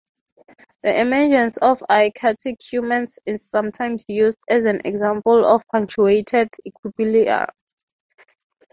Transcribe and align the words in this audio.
The 0.81 0.99
emergence 0.99 1.57
of 1.59 1.83
archaic 1.87 2.59
humans 2.73 3.19
is 3.27 3.47
sometimes 3.47 4.03
used 4.07 4.39
as 4.49 4.65
an 4.65 4.81
example 4.83 5.47
of 5.47 5.61
punctuated 5.71 6.49
equilibrium. 6.65 7.45